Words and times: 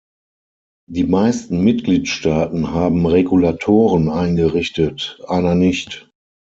Die 0.89 1.03
meisten 1.03 1.63
Mitgliedstaaten 1.63 2.71
haben 2.73 3.05
Regulatoren 3.05 4.09
eingerichtet, 4.09 5.19
einer 5.27 5.53
nicht. 5.53 6.09